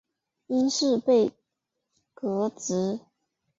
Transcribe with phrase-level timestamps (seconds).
[0.47, 1.31] 因事被
[2.15, 3.01] 革职。